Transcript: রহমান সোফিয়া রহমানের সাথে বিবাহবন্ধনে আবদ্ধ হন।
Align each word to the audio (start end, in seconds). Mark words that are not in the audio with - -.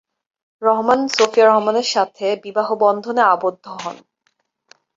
রহমান 0.61 0.99
সোফিয়া 1.07 1.45
রহমানের 1.45 1.87
সাথে 1.87 2.25
বিবাহবন্ধনে 2.43 3.21
আবদ্ধ 3.33 3.65
হন। 3.81 3.97